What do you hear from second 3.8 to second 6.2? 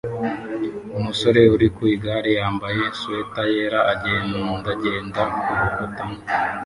agendagenda kurukuta